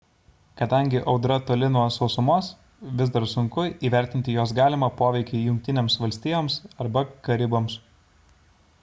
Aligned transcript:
kadangi 0.59 1.01
audra 1.11 1.35
toli 1.49 1.67
nuo 1.73 1.83
sausumos 1.97 2.47
vis 3.01 3.11
dar 3.17 3.27
sunku 3.33 3.67
įvertinti 3.91 4.37
jos 4.39 4.53
galimą 4.63 4.89
poveikį 5.03 5.45
jungtinėms 5.45 5.99
valstijoms 6.05 6.61
arba 6.87 7.09
karibams 7.29 7.77